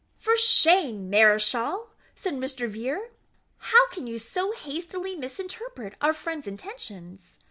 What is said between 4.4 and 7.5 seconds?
hastily misinterpret our friend's intentions?